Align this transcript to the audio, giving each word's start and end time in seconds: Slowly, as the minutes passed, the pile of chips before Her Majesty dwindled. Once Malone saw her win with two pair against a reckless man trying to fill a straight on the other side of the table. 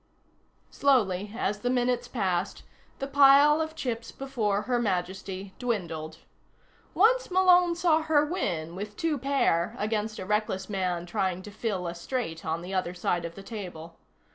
Slowly, 0.71 1.31
as 1.37 1.59
the 1.59 1.69
minutes 1.69 2.07
passed, 2.07 2.63
the 2.97 3.05
pile 3.05 3.61
of 3.61 3.75
chips 3.75 4.11
before 4.11 4.63
Her 4.63 4.79
Majesty 4.79 5.53
dwindled. 5.59 6.17
Once 6.95 7.29
Malone 7.29 7.75
saw 7.75 8.01
her 8.01 8.25
win 8.25 8.73
with 8.75 8.97
two 8.97 9.19
pair 9.19 9.75
against 9.77 10.17
a 10.17 10.25
reckless 10.25 10.67
man 10.71 11.05
trying 11.05 11.43
to 11.43 11.51
fill 11.51 11.85
a 11.85 11.93
straight 11.93 12.43
on 12.43 12.63
the 12.63 12.73
other 12.73 12.95
side 12.95 13.25
of 13.25 13.35
the 13.35 13.43
table. 13.43 13.99